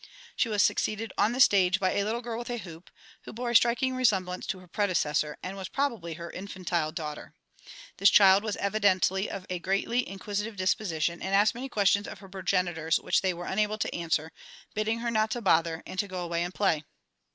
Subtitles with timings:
[0.35, 2.89] She was succeeded on the stage by a little girl with a hoop,
[3.25, 7.35] who bore a striking resemblance to her predecessor, and was probably her infantile daughter.
[7.97, 12.29] This child was evidently of a greatly inquisitive disposition, and asked many questions of her
[12.29, 14.31] progenitors which they were unable to answer,
[14.73, 16.83] bidding her not to bother, and to go away and play.